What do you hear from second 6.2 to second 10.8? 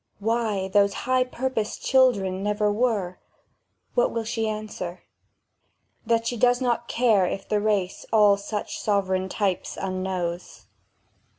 she does not care If the race all such sovereign types unknows.